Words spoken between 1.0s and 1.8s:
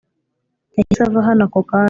ava hano ako kanya